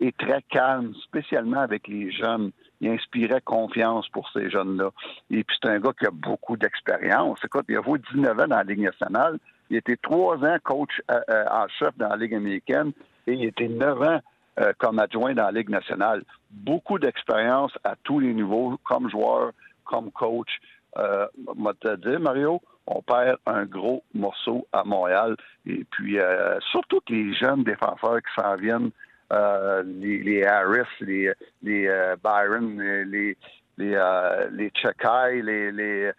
et 0.00 0.12
très 0.12 0.42
calme, 0.42 0.94
spécialement 1.04 1.60
avec 1.60 1.86
les 1.86 2.10
jeunes 2.10 2.50
il 2.80 2.90
inspirait 2.90 3.40
confiance 3.40 4.08
pour 4.08 4.28
ces 4.32 4.50
jeunes-là. 4.50 4.90
Et 5.30 5.44
puis, 5.44 5.56
c'est 5.60 5.70
un 5.70 5.78
gars 5.80 5.92
qui 5.98 6.06
a 6.06 6.10
beaucoup 6.10 6.56
d'expérience. 6.56 7.38
Écoute, 7.44 7.66
il 7.68 7.76
a 7.76 7.82
joué 7.82 8.00
19 8.12 8.32
ans 8.32 8.48
dans 8.48 8.56
la 8.56 8.62
Ligue 8.62 8.80
nationale. 8.80 9.38
Il 9.70 9.76
était 9.76 9.96
trois 9.96 10.36
ans 10.36 10.56
coach 10.62 11.00
en 11.08 11.68
chef 11.78 11.96
dans 11.96 12.08
la 12.08 12.16
Ligue 12.16 12.34
américaine 12.34 12.92
et 13.26 13.34
il 13.34 13.44
était 13.44 13.68
neuf 13.68 14.00
ans 14.00 14.20
comme 14.78 14.98
adjoint 14.98 15.32
dans 15.34 15.44
la 15.44 15.52
Ligue 15.52 15.68
nationale. 15.70 16.24
Beaucoup 16.50 16.98
d'expérience 16.98 17.72
à 17.84 17.94
tous 18.02 18.18
les 18.18 18.34
niveaux, 18.34 18.78
comme 18.84 19.08
joueur, 19.08 19.52
comme 19.84 20.10
coach. 20.10 20.50
Euh, 20.96 21.26
moi, 21.56 21.74
te 21.74 21.96
dire, 21.96 22.20
Mario, 22.20 22.60
on 22.86 23.02
perd 23.02 23.38
un 23.46 23.64
gros 23.64 24.02
morceau 24.14 24.66
à 24.72 24.84
Montréal. 24.84 25.36
Et 25.66 25.84
puis, 25.90 26.18
euh, 26.18 26.58
surtout 26.70 27.00
que 27.06 27.12
les 27.12 27.34
jeunes 27.34 27.64
défenseurs 27.64 28.18
qui 28.18 28.42
s'en 28.42 28.56
viennent, 28.56 28.90
euh, 29.32 29.82
les, 29.84 30.44
Harris, 30.44 30.88
les, 31.00 31.32
les 31.62 31.86
euh, 31.86 32.16
Byron, 32.22 32.80
les, 32.80 33.36
les, 33.78 33.96
les 34.52 34.70
Chekai, 34.74 35.42
les, 35.42 35.72
les, 35.72 36.12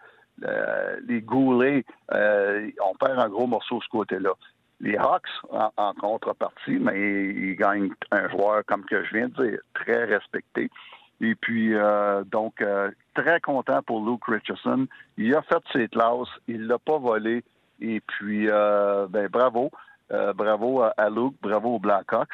les 1.07 1.21
Goulet, 1.21 1.83
on 2.09 2.95
perd 2.99 3.19
un 3.19 3.29
gros 3.29 3.47
morceau 3.47 3.79
de 3.79 3.83
ce 3.83 3.89
côté-là. 3.89 4.31
Les 4.79 4.97
Hawks, 4.97 5.29
en, 5.51 5.93
contrepartie, 5.93 6.79
mais 6.79 6.99
ils, 6.99 7.55
gagnent 7.55 7.91
un 8.09 8.27
joueur, 8.29 8.63
comme 8.65 8.83
que 8.85 9.03
je 9.03 9.13
viens 9.13 9.27
de 9.27 9.45
dire, 9.45 9.59
très 9.75 10.05
respecté. 10.05 10.71
Et 11.19 11.35
puis, 11.35 11.75
donc, 12.31 12.63
très 13.13 13.39
content 13.41 13.81
pour 13.83 14.03
Luke 14.05 14.25
Richardson. 14.27 14.87
Il 15.17 15.35
a 15.35 15.41
fait 15.43 15.63
ses 15.73 15.87
classes, 15.87 16.29
il 16.47 16.67
l'a 16.67 16.79
pas 16.79 16.97
volé. 16.97 17.43
Et 17.81 17.99
puis, 17.99 18.47
euh, 18.49 19.07
ben 19.09 19.27
bravo, 19.27 19.71
euh, 20.11 20.33
bravo 20.33 20.81
à, 20.81 21.09
Luke, 21.09 21.35
bravo 21.41 21.75
aux 21.75 21.79
Blackhawks. 21.79 22.29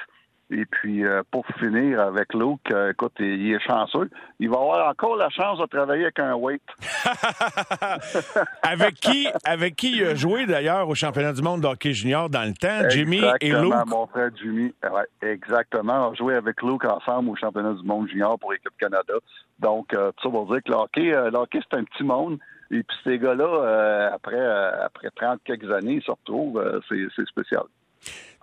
Et 0.50 0.66
puis, 0.66 1.04
euh, 1.04 1.24
pour 1.30 1.46
finir 1.60 2.00
avec 2.00 2.34
Luke, 2.34 2.72
euh, 2.72 2.92
écoute, 2.92 3.12
il 3.20 3.52
est 3.52 3.60
chanceux. 3.60 4.10
Il 4.40 4.50
va 4.50 4.56
avoir 4.56 4.90
encore 4.90 5.18
la 5.18 5.30
chance 5.30 5.60
de 5.60 5.66
travailler 5.66 6.04
avec 6.04 6.20
un 6.20 6.36
weight. 6.36 6.62
avec 8.64 8.96
qui 8.96 9.28
avec 9.44 9.76
qui 9.76 9.98
il 9.98 10.06
a 10.06 10.16
joué 10.16 10.46
d'ailleurs 10.46 10.88
au 10.88 10.96
championnat 10.96 11.34
du 11.34 11.42
monde 11.42 11.62
de 11.62 11.68
hockey 11.68 11.92
junior 11.92 12.30
dans 12.30 12.48
le 12.48 12.54
temps, 12.54 12.90
Jimmy 12.90 13.22
et 13.42 13.52
Luke? 13.52 13.74
mon 13.88 14.08
frère 14.08 14.30
Jimmy. 14.42 14.74
Ouais, 14.90 15.30
exactement. 15.30 16.08
On 16.08 16.12
a 16.12 16.16
joué 16.16 16.36
avec 16.36 16.62
Luke 16.62 16.86
ensemble 16.86 17.30
au 17.30 17.36
championnat 17.36 17.74
du 17.74 17.84
monde 17.86 18.08
junior 18.08 18.40
pour 18.40 18.54
l'équipe 18.54 18.72
Canada. 18.80 19.16
Donc, 19.60 19.94
euh, 19.94 20.12
ça 20.24 20.30
pour 20.30 20.48
dire 20.48 20.64
que 20.64 20.72
le 20.72 20.78
hockey, 20.78 21.12
le 21.12 21.38
hockey 21.38 21.60
c'est 21.70 21.78
un 21.78 21.84
petit 21.84 22.04
monde. 22.04 22.40
Et 22.72 22.84
puis 22.84 22.98
ces 23.04 23.20
gars-là, 23.20 24.12
après, 24.14 24.46
après 24.82 25.10
30 25.14 25.42
quelques 25.44 25.70
années, 25.72 25.96
ils 25.96 26.04
se 26.04 26.12
retrouvent. 26.12 26.82
c'est 26.88 27.26
spécial. 27.26 27.64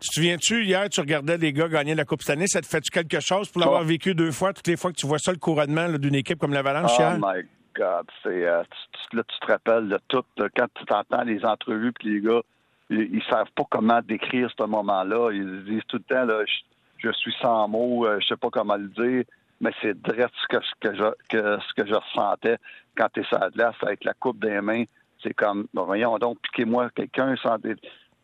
Tu 0.00 0.08
te 0.08 0.14
souviens-tu, 0.14 0.64
hier, 0.64 0.88
tu 0.88 1.00
regardais 1.00 1.36
les 1.38 1.52
gars 1.52 1.68
gagner 1.68 1.94
la 1.94 2.04
Coupe 2.04 2.22
cette 2.22 2.36
année, 2.36 2.46
ça 2.46 2.60
te 2.60 2.66
fait-tu 2.66 2.90
quelque 2.90 3.20
chose 3.20 3.48
pour 3.48 3.60
l'avoir 3.60 3.82
vécu 3.84 4.14
deux 4.14 4.32
fois, 4.32 4.52
toutes 4.52 4.66
les 4.66 4.76
fois 4.76 4.90
que 4.90 4.96
tu 4.96 5.06
vois 5.06 5.18
ça, 5.18 5.32
le 5.32 5.38
couronnement 5.38 5.88
d'une 5.88 6.14
équipe 6.14 6.38
comme 6.38 6.52
l'Avalanche 6.52 6.90
oh 6.96 7.00
hier? 7.00 7.18
Oh 7.20 7.26
my 7.26 7.42
God, 7.74 8.06
c'est, 8.22 8.44
euh, 8.46 8.62
tu, 9.10 9.16
là, 9.16 9.22
tu 9.26 9.38
te 9.38 9.46
rappelles 9.52 9.88
de 9.88 9.98
tout, 10.08 10.24
quand 10.38 10.66
tu 10.74 10.84
t'entends 10.84 11.22
les 11.22 11.44
entrevues, 11.44 11.92
puis 11.92 12.14
les 12.14 12.20
gars, 12.20 12.42
ils, 12.90 13.22
savent 13.30 13.50
pas 13.54 13.64
comment 13.70 14.00
décrire 14.02 14.50
ce 14.56 14.64
moment-là. 14.64 15.30
Ils 15.32 15.64
disent 15.64 15.82
tout 15.88 15.98
le 15.98 16.14
temps, 16.14 16.24
là, 16.24 16.44
je, 16.98 17.10
suis 17.12 17.34
sans 17.40 17.68
mots, 17.68 18.06
euh, 18.06 18.18
je 18.20 18.26
sais 18.26 18.36
pas 18.36 18.50
comment 18.50 18.76
le 18.76 18.88
dire, 18.88 19.24
mais 19.60 19.70
c'est 19.80 20.00
direct 20.02 20.34
ce 20.42 20.56
que, 20.56 20.64
ce 20.64 20.88
que, 20.88 20.96
je, 20.96 21.04
que, 21.28 21.58
ce 21.60 21.74
que 21.74 21.88
je 21.88 21.94
ressentais 21.94 22.56
quand 22.96 23.08
tu 23.12 23.20
es 23.20 23.24
sur 23.24 23.38
la 23.38 23.50
glace 23.50 23.76
avec 23.82 24.04
la 24.04 24.14
coupe 24.14 24.40
des 24.40 24.60
mains. 24.60 24.84
C'est 25.22 25.34
comme, 25.34 25.66
voyons 25.72 26.18
donc, 26.18 26.38
piquez-moi 26.42 26.90
quelqu'un 26.90 27.34
sans... 27.36 27.56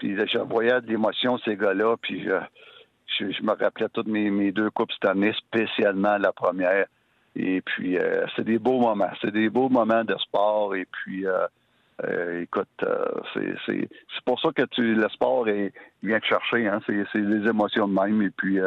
Puis 0.00 0.16
je 0.16 0.38
voyais 0.38 0.80
de 0.80 0.86
l'émotion 0.86 1.36
ces 1.44 1.56
gars-là, 1.56 1.94
puis 2.00 2.24
je, 2.24 3.42
me 3.42 3.52
rappelais 3.52 3.88
toutes 3.92 4.08
mes, 4.08 4.50
deux 4.50 4.70
coupes 4.70 4.90
cette 4.92 5.10
année, 5.10 5.32
spécialement 5.34 6.16
la 6.16 6.32
première. 6.32 6.86
Et 7.36 7.60
puis, 7.60 7.98
euh, 7.98 8.24
c'est 8.34 8.44
des 8.44 8.58
beaux 8.58 8.80
moments. 8.80 9.10
C'est 9.20 9.30
des 9.30 9.50
beaux 9.50 9.68
moments 9.68 10.02
de 10.02 10.16
sport. 10.16 10.74
Et 10.74 10.86
puis, 10.90 11.26
euh, 11.26 11.46
euh, 12.04 12.40
écoute, 12.40 12.82
c'est 13.34 14.24
pour 14.24 14.40
ça 14.40 14.48
que 14.56 14.62
tu, 14.70 14.94
le 14.94 15.08
sport 15.10 15.46
est, 15.48 15.74
vient 16.02 16.18
te 16.18 16.26
chercher. 16.26 16.66
Hein? 16.66 16.80
C'est 16.86 17.20
des 17.20 17.46
émotions 17.46 17.86
de 17.86 17.92
même. 17.92 18.22
Et 18.22 18.30
puis, 18.30 18.58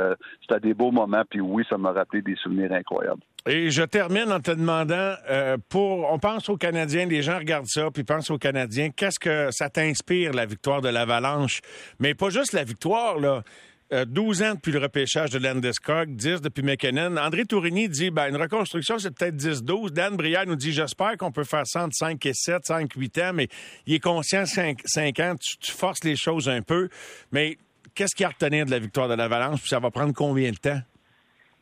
c'était 0.42 0.60
des 0.60 0.76
beaux 0.76 0.92
moments. 0.92 1.24
Puis 1.28 1.42
oui, 1.42 1.66
ça 1.68 1.80
m'a 1.80 1.94
rappelé 1.94 2.22
des 2.22 2.36
souvenirs 2.36 2.72
incroyables. 2.72 3.24
Et 3.46 3.72
je 3.72 3.84
termine 3.84 4.32
en 4.32 4.40
te 4.40 4.52
demandant, 4.52 5.16
euh, 5.30 5.58
pour, 5.68 6.10
on 6.10 6.18
pense 6.18 6.48
aux 6.48 6.56
Canadiens, 6.56 7.06
les 7.06 7.22
gens 7.22 7.38
regardent 7.38 7.68
ça, 7.68 7.92
puis 7.92 8.06
pensent 8.06 8.30
aux 8.30 8.38
Canadiens, 8.38 8.90
qu'est-ce 8.90 9.20
que 9.20 9.50
ça 9.52 9.70
t'inspire, 9.70 10.32
la 10.32 10.46
victoire 10.46 10.82
de 10.82 10.88
l'Avalanche? 10.88 11.60
Mais 12.00 12.14
pas 12.16 12.30
juste 12.30 12.54
la 12.54 12.64
victoire, 12.64 13.20
là. 13.20 13.44
12 13.92 14.42
euh, 14.42 14.46
ans 14.46 14.54
depuis 14.56 14.72
le 14.72 14.80
repêchage 14.80 15.30
de 15.30 15.38
Landeskog, 15.38 16.16
10 16.16 16.42
depuis 16.42 16.64
McKinnon. 16.64 17.18
André 17.18 17.46
Tourigny 17.46 17.90
dit 17.90 18.10
ben, 18.10 18.30
une 18.30 18.38
reconstruction, 18.42 18.98
c'est 18.98 19.12
peut-être 19.12 19.36
10-12. 19.36 19.92
Dan 19.92 20.16
Brière 20.16 20.48
nous 20.48 20.56
dit 20.56 20.72
j'espère 20.72 21.16
qu'on 21.18 21.32
peut 21.32 21.44
faire 21.44 21.68
ça 21.68 21.84
entre 21.84 21.96
5 21.96 22.26
et 22.26 22.34
7, 22.34 22.66
5, 22.66 22.92
8 22.92 23.18
ans, 23.20 23.34
mais 23.34 23.50
il 23.86 23.94
est 23.94 24.00
conscient 24.00 24.46
5, 24.46 24.80
5 24.84 25.20
ans, 25.20 25.36
tu, 25.60 25.72
forces 25.72 26.04
les 26.04 26.16
choses 26.16 26.50
un 26.50 26.62
peu. 26.62 26.90
Mais 27.32 27.58
qu'est-ce 27.94 28.16
qu'il 28.16 28.24
y 28.24 28.26
a 28.26 28.30
à 28.30 28.32
retenir 28.32 28.66
de 28.66 28.72
la 28.72 28.80
victoire 28.80 29.08
de 29.08 29.14
l'Avalanche? 29.14 29.60
Puis 29.60 29.70
ça 29.70 29.80
va 29.80 29.92
prendre 29.92 30.14
combien 30.14 30.50
de 30.50 30.58
temps 30.58 30.82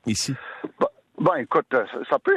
ici? 0.05 0.33
Ben, 1.21 1.35
écoute, 1.37 1.67
euh, 1.73 1.85
ça 2.09 2.17
peut 2.17 2.35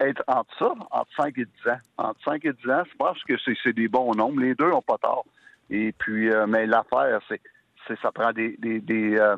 être 0.00 0.22
entre 0.26 0.58
ça, 0.58 0.74
entre 0.90 1.10
5 1.16 1.38
et 1.38 1.44
10 1.44 1.70
ans. 1.70 1.78
Entre 1.96 2.20
5 2.24 2.44
et 2.44 2.52
10 2.52 2.70
ans, 2.70 2.82
je 2.90 2.96
pense 2.96 3.24
que 3.24 3.34
c'est 3.62 3.72
des 3.72 3.88
bons 3.88 4.12
nombres. 4.12 4.40
Les 4.40 4.54
deux 4.54 4.68
n'ont 4.68 4.82
pas 4.82 4.98
tort. 4.98 5.24
Et 5.70 5.92
puis, 5.92 6.30
euh, 6.30 6.46
mais 6.46 6.66
l'affaire, 6.66 7.20
c'est 7.28 7.40
ça 8.02 8.10
prend 8.12 8.32
des 8.32 8.56
des 8.58 8.80
des, 8.80 9.16
euh, 9.16 9.36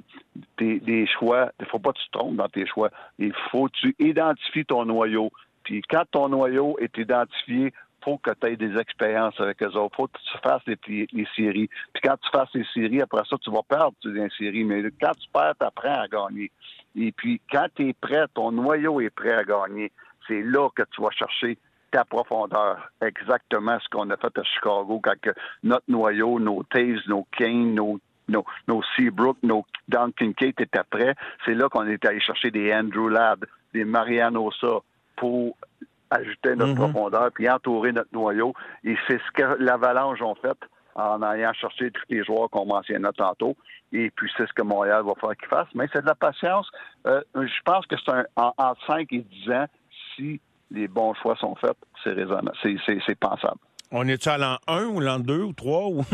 des, 0.57 0.81
des 0.81 1.07
choix. 1.07 1.53
Il 1.61 1.67
faut 1.67 1.79
pas 1.79 1.93
que 1.93 1.99
tu 1.99 2.09
te 2.09 2.19
trompes 2.19 2.37
dans 2.37 2.49
tes 2.49 2.67
choix. 2.67 2.91
Il 3.19 3.33
faut 3.51 3.69
que 3.69 3.73
tu 3.73 3.95
identifies 3.99 4.65
ton 4.65 4.85
noyau. 4.85 5.31
Puis 5.65 5.83
quand 5.89 6.05
ton 6.11 6.29
noyau 6.31 6.77
est 6.81 6.97
identifié, 6.97 7.73
que 8.17 8.31
tu 8.31 8.47
aies 8.47 8.57
des 8.57 8.77
expériences 8.79 9.39
avec 9.41 9.63
eux 9.63 9.77
autres. 9.77 9.97
faut 9.97 10.07
que 10.07 10.19
tu 10.19 10.39
fasses 10.43 10.63
les, 10.67 11.27
séries. 11.37 11.69
Puis 11.93 12.03
quand 12.03 12.17
tu 12.17 12.31
fasses 12.31 12.53
les 12.55 12.67
séries, 12.73 13.03
après 13.03 13.23
ça, 13.29 13.37
tu 13.39 13.51
vas 13.51 13.63
perdre 13.63 13.95
les 14.05 14.29
séries. 14.39 14.65
Mais 14.65 14.83
quand 15.01 15.13
tu 15.19 15.29
perds, 15.33 15.55
tu 15.61 15.67
apprends 15.67 16.01
à 16.01 16.09
gagner. 16.09 16.51
Et 16.97 17.13
puis, 17.13 17.41
quand 17.51 17.67
tu 17.75 17.89
es 17.89 17.93
prêt, 17.93 18.25
ton 18.35 18.53
noyau 18.53 19.01
est 19.01 19.11
prêt 19.11 19.33
à 19.33 19.45
gagner, 19.45 19.93
c'est 20.27 20.43
là 20.43 20.69
que 20.75 20.83
tu 20.95 21.03
vas 21.03 21.11
chercher 21.11 21.59
ta 21.91 22.05
profondeur. 22.05 22.91
Exactement 23.01 23.79
ce 23.81 23.89
qu'on 23.89 24.11
a 24.11 24.17
fait 24.17 24.37
à 24.39 24.43
Chicago 24.43 25.01
quand 25.03 25.33
notre 25.63 25.85
noyau, 25.89 26.39
nos 26.39 26.63
Taves, 26.65 27.03
nos 27.07 27.27
Kane, 27.37 27.75
nos 27.75 28.01
nos, 28.29 28.45
nos 28.67 28.83
Seabrook, 28.95 29.39
nos 29.43 29.65
Duncan 29.89 30.33
Kate 30.33 30.61
étaient 30.61 30.83
prêts. 30.91 31.15
C'est 31.45 31.55
là 31.55 31.69
qu'on 31.69 31.87
est 31.87 32.05
allé 32.05 32.21
chercher 32.21 32.51
des 32.51 32.73
Andrew 32.75 33.09
Ladd, 33.09 33.47
des 33.73 33.85
Mariano 33.85 34.51
pour 35.17 35.57
ajouter 36.11 36.57
notre 36.57 36.75
mm-hmm. 36.75 36.93
profondeur 36.93 37.31
puis 37.33 37.49
entourer 37.49 37.93
notre 37.93 38.13
noyau. 38.13 38.55
Et 38.85 38.97
c'est 39.07 39.19
ce 39.19 39.33
que 39.35 39.63
l'Avalanche 39.63 40.21
ont 40.23 40.35
fait 40.35 40.59
en 40.99 41.23
allant 41.23 41.53
chercher 41.53 41.91
tous 41.91 42.03
les 42.09 42.25
joueurs 42.25 42.51
qu'on 42.51 42.67
mentionnait 42.67 43.13
tantôt. 43.17 43.57
Et 43.93 44.11
puis, 44.11 44.31
c'est 44.37 44.47
ce 44.47 44.53
que 44.53 44.63
Montréal 44.63 45.03
va 45.05 45.13
faire 45.21 45.37
qu'il 45.37 45.49
fasse. 45.49 45.69
Mais 45.75 45.87
c'est 45.93 46.03
de 46.03 46.07
la 46.07 46.15
patience. 46.15 46.69
Euh, 47.07 47.23
je 47.35 47.63
pense 47.65 47.87
que 47.87 47.97
c'est 48.05 48.13
un, 48.13 48.25
en, 48.37 48.75
5 48.87 49.13
et 49.13 49.21
10 49.21 49.51
ans, 49.53 49.67
si 50.17 50.41
les 50.71 50.89
bons 50.89 51.15
choix 51.15 51.37
sont 51.37 51.55
faits, 51.55 51.77
c'est 52.03 52.13
raisonnable. 52.13 52.53
C'est 52.63 53.19
pensable. 53.19 53.61
On 53.91 54.07
est-tu 54.07 54.29
à 54.29 54.37
l'an 54.37 54.59
1 54.67 54.85
ou 54.87 55.01
l'an 55.01 55.19
2 55.19 55.43
ou 55.43 55.53
3? 55.53 55.87
Ou... 55.89 56.05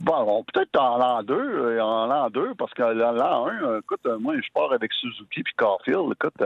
Bon, 0.00 0.44
peut-être 0.52 0.76
en 0.78 0.98
l'an 0.98 1.22
2, 1.22 1.34
euh, 1.34 1.80
en 1.80 2.06
l'an 2.06 2.28
2, 2.28 2.54
parce 2.56 2.74
que 2.74 2.82
l'an 2.82 3.46
1, 3.46 3.62
euh, 3.62 3.80
écoute, 3.80 4.04
moi, 4.20 4.34
je 4.36 4.52
pars 4.52 4.72
avec 4.72 4.92
Suzuki 4.92 5.42
puis 5.42 5.54
Caulfield, 5.56 6.12
écoute, 6.12 6.42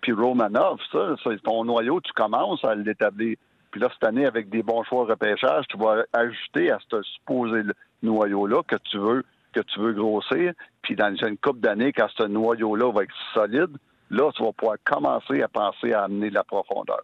puis 0.00 0.12
Romanov, 0.12 0.78
ça, 0.92 1.14
c'est 1.22 1.42
ton 1.42 1.64
noyau, 1.64 2.00
tu 2.00 2.12
commences 2.12 2.64
à 2.64 2.74
l'établir. 2.74 3.36
Puis 3.70 3.80
là, 3.80 3.88
cette 3.92 4.04
année, 4.04 4.26
avec 4.26 4.48
des 4.48 4.62
bons 4.62 4.82
choix 4.84 5.04
de 5.04 5.10
repêchage, 5.12 5.64
tu 5.68 5.78
vas 5.78 6.04
ajouter 6.12 6.70
à 6.70 6.78
ce 6.90 7.02
supposé 7.02 7.62
noyau-là 8.02 8.62
que 8.66 8.76
tu 8.90 8.98
veux 8.98 9.24
que 9.52 9.60
tu 9.60 9.80
veux 9.80 9.92
grossir. 9.92 10.52
Puis 10.82 10.94
dans 10.96 11.14
une 11.14 11.36
couple 11.36 11.60
d'années, 11.60 11.92
quand 11.92 12.08
ce 12.16 12.24
noyau-là 12.24 12.92
va 12.92 13.02
être 13.02 13.14
solide, 13.34 13.76
là, 14.10 14.30
tu 14.36 14.42
vas 14.42 14.52
pouvoir 14.52 14.76
commencer 14.84 15.42
à 15.42 15.48
penser 15.48 15.92
à 15.92 16.04
amener 16.04 16.30
de 16.30 16.34
la 16.34 16.44
profondeur. 16.44 17.02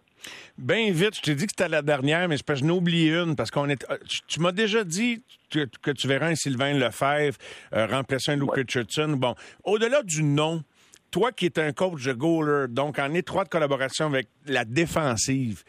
Bien 0.57 0.91
vite, 0.91 1.15
je 1.15 1.21
t'ai 1.21 1.35
dit 1.35 1.45
que 1.45 1.53
c'était 1.55 1.69
la 1.69 1.81
dernière, 1.81 2.27
mais 2.27 2.37
je 2.37 2.63
n'ai 2.63 2.71
oublié 2.71 3.13
une 3.13 3.35
parce 3.35 3.51
qu'on 3.51 3.69
est. 3.69 3.89
Euh, 3.89 3.97
tu, 4.27 4.39
m'as 4.39 4.51
déjà 4.51 4.83
dit 4.83 5.23
que, 5.49 5.91
tu 5.91 6.07
verras 6.07 6.27
un 6.27 6.35
Sylvain 6.35 6.73
Lefebvre 6.73 7.37
euh, 7.73 7.85
remplacer 7.87 8.31
un 8.31 8.35
Luke 8.35 8.55
Richardson. 8.55 9.15
Bon, 9.17 9.35
au-delà 9.63 10.03
du 10.03 10.23
nom, 10.23 10.63
toi 11.11 11.31
qui 11.31 11.45
es 11.45 11.59
un 11.59 11.71
coach 11.71 12.03
de 12.03 12.13
goaler, 12.13 12.67
donc 12.67 12.99
en 12.99 13.13
étroite 13.13 13.49
collaboration 13.49 14.07
avec 14.07 14.27
la 14.45 14.65
défensive, 14.65 15.63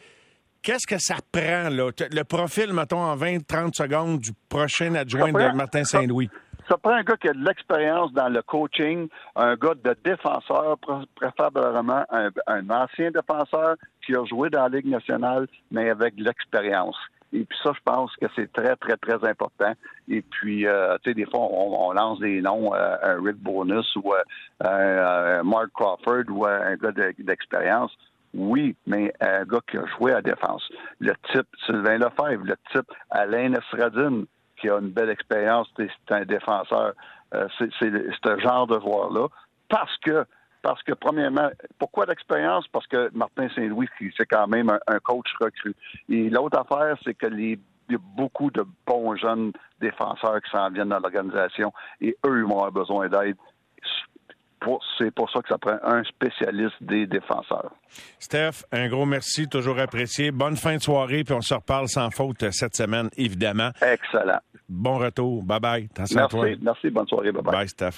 Qu'est-ce 0.61 0.85
que 0.85 0.97
ça 0.97 1.15
prend, 1.31 1.69
là? 1.69 1.91
Le 2.11 2.23
profil, 2.23 2.73
mettons, 2.73 2.99
en 2.99 3.15
20-30 3.15 3.73
secondes 3.73 4.19
du 4.19 4.31
prochain 4.49 4.93
adjoint 4.95 5.31
de 5.31 5.55
Martin 5.55 5.85
Saint-Louis. 5.85 6.29
Ça, 6.67 6.77
prend 6.77 6.91
un 6.91 7.03
gars 7.03 7.15
qui 7.15 7.29
a 7.29 7.33
de 7.33 7.43
l'expérience 7.43 8.11
dans 8.13 8.27
le 8.27 8.41
coaching, 8.41 9.07
un 9.35 9.55
gars 9.55 9.73
de 9.73 9.95
défenseur, 10.03 10.77
préférablement 11.15 12.03
un, 12.11 12.69
ancien 12.69 13.09
défenseur 13.09 13.75
qui 14.05 14.15
a 14.15 14.23
joué 14.25 14.49
dans 14.49 14.63
la 14.63 14.69
Ligue 14.69 14.87
nationale, 14.87 15.47
mais 15.71 15.89
avec 15.89 16.15
de 16.15 16.25
l'expérience. 16.25 16.97
Et 17.31 17.43
puis 17.45 17.57
ça, 17.63 17.71
je 17.75 17.79
pense 17.83 18.15
que 18.15 18.25
c'est 18.35 18.51
très, 18.51 18.75
très, 18.75 18.97
très 18.97 19.27
important. 19.27 19.73
Et 20.07 20.21
puis, 20.21 20.65
euh, 20.65 20.97
tu 21.03 21.11
sais, 21.11 21.13
des 21.13 21.25
fois, 21.25 21.41
on, 21.41 21.91
lance 21.93 22.19
des 22.19 22.41
noms, 22.41 22.73
euh, 22.73 22.95
un 23.03 23.23
Rick 23.23 23.37
Bonus 23.37 23.95
ou 23.95 24.13
euh, 24.13 25.39
un 25.39 25.43
Mark 25.43 25.69
Crawford 25.73 26.23
ou 26.29 26.45
un 26.45 26.75
gars 26.75 26.91
d'expérience 27.19 27.91
Oui, 28.33 28.75
mais 28.87 29.13
un 29.21 29.43
gars 29.45 29.59
qui 29.69 29.77
a 29.77 29.85
joué 29.97 30.13
à 30.13 30.21
défense. 30.21 30.67
Le 30.99 31.13
type 31.31 31.47
Sylvain 31.65 31.97
Lefebvre, 31.97 32.45
le 32.45 32.55
type 32.71 32.91
Alain 33.11 33.53
Esradine, 33.53 34.25
qui 34.59 34.69
a 34.69 34.79
une 34.79 34.89
belle 34.89 35.09
expérience, 35.09 35.67
c'est 35.77 35.89
un 36.09 36.25
défenseur. 36.25 36.93
Euh, 37.35 37.47
c'est 37.59 37.69
ce 37.71 38.39
genre 38.39 38.67
de 38.67 38.79
joueur-là. 38.79 39.27
Parce 39.69 39.95
que, 39.97 40.25
parce 40.61 40.83
que, 40.83 40.93
premièrement, 40.93 41.49
pourquoi 41.77 42.05
l'expérience? 42.05 42.67
Parce 42.67 42.87
que 42.87 43.09
Martin 43.13 43.47
Saint-Louis, 43.55 43.87
c'est 44.17 44.25
quand 44.25 44.47
même 44.47 44.69
un, 44.69 44.99
coach 44.99 45.27
recru. 45.39 45.75
Et 46.09 46.29
l'autre 46.29 46.59
affaire, 46.59 46.97
c'est 47.03 47.13
que 47.13 47.27
les 47.27 47.59
il 47.87 47.93
y 47.93 47.95
a 47.95 48.01
beaucoup 48.15 48.51
de 48.51 48.63
bons 48.85 49.15
jeunes 49.15 49.51
défenseurs 49.81 50.39
qui 50.43 50.51
s'en 50.51 50.69
viennent 50.69 50.89
dans 50.89 50.99
l'organisation 50.99 51.73
et 51.99 52.15
eux, 52.23 52.37
ils 52.37 52.43
vont 52.43 52.63
avoir 52.63 52.71
besoin 52.71 53.09
d'aide 53.09 53.35
c'est 54.97 55.11
pour 55.11 55.29
ça 55.31 55.41
que 55.41 55.47
ça 55.49 55.57
prend 55.57 55.77
un 55.83 56.03
spécialiste 56.03 56.75
des 56.81 57.07
défenseurs. 57.07 57.71
Steph, 58.19 58.65
un 58.71 58.87
gros 58.89 59.05
merci, 59.05 59.47
toujours 59.47 59.79
apprécié. 59.79 60.31
Bonne 60.31 60.57
fin 60.57 60.75
de 60.75 60.81
soirée, 60.81 61.23
puis 61.23 61.33
on 61.33 61.41
se 61.41 61.53
reparle 61.53 61.87
sans 61.87 62.09
faute 62.11 62.49
cette 62.51 62.75
semaine, 62.75 63.09
évidemment. 63.17 63.69
Excellent. 63.81 64.39
Bon 64.67 64.97
retour. 64.97 65.43
Bye 65.43 65.59
bye. 65.59 65.89
Merci, 66.13 66.57
merci. 66.61 66.89
Bonne 66.89 67.07
soirée. 67.07 67.31
Bye 67.31 67.41
bye. 67.41 67.53
Bye, 67.53 67.69
Steph. 67.69 67.95